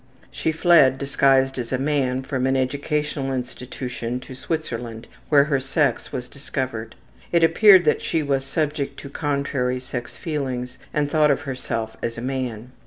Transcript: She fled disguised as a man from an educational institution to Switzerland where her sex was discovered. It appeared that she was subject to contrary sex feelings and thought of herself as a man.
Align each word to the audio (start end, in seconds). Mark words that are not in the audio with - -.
She 0.31 0.51
fled 0.51 0.97
disguised 0.97 1.59
as 1.59 1.71
a 1.71 1.77
man 1.77 2.23
from 2.23 2.47
an 2.47 2.57
educational 2.57 3.31
institution 3.31 4.19
to 4.21 4.33
Switzerland 4.33 5.05
where 5.29 5.43
her 5.43 5.59
sex 5.59 6.11
was 6.11 6.27
discovered. 6.27 6.95
It 7.31 7.43
appeared 7.43 7.85
that 7.85 8.01
she 8.01 8.23
was 8.23 8.43
subject 8.43 8.99
to 9.01 9.09
contrary 9.11 9.79
sex 9.79 10.15
feelings 10.15 10.79
and 10.91 11.11
thought 11.11 11.29
of 11.29 11.41
herself 11.41 11.95
as 12.01 12.17
a 12.17 12.21
man. 12.23 12.71